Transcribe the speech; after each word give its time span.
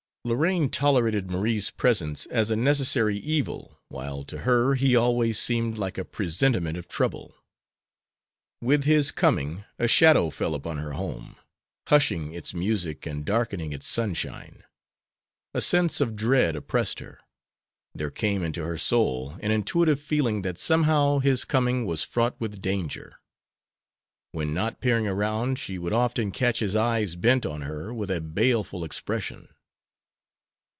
Lorraine 0.23 0.69
tolerated 0.69 1.31
Marie's 1.31 1.71
presence 1.71 2.27
as 2.27 2.51
a 2.51 2.55
necessary 2.55 3.17
evil, 3.17 3.79
while 3.89 4.23
to 4.25 4.41
her 4.41 4.75
he 4.75 4.95
always 4.95 5.39
seemed 5.39 5.79
like 5.79 5.97
a 5.97 6.05
presentiment 6.05 6.77
of 6.77 6.87
trouble. 6.87 7.33
With 8.61 8.83
his 8.83 9.11
coming 9.11 9.63
a 9.79 9.87
shadow 9.87 10.29
fell 10.29 10.53
upon 10.53 10.77
her 10.77 10.91
home, 10.91 11.37
hushing 11.87 12.33
its 12.35 12.53
music 12.53 13.07
and 13.07 13.25
darkening 13.25 13.73
its 13.73 13.87
sunshine. 13.87 14.63
A 15.55 15.59
sense 15.61 15.99
of 15.99 16.15
dread 16.15 16.55
oppressed 16.55 16.99
her. 16.99 17.19
There 17.95 18.11
came 18.11 18.43
into 18.43 18.63
her 18.63 18.77
soul 18.77 19.39
an 19.41 19.49
intuitive 19.49 19.99
feeling 19.99 20.43
that 20.43 20.59
somehow 20.59 21.17
his 21.17 21.45
coming 21.45 21.87
was 21.87 22.03
fraught 22.03 22.39
with 22.39 22.61
danger. 22.61 23.13
When 24.33 24.53
not 24.53 24.81
peering 24.81 25.07
around 25.07 25.57
she 25.57 25.79
would 25.79 25.93
often 25.93 26.29
catch 26.29 26.59
his 26.59 26.75
eyes 26.75 27.15
bent 27.15 27.43
on 27.43 27.61
her 27.63 27.91
with 27.91 28.11
a 28.11 28.21
baleful 28.21 28.83
expression. 28.83 29.47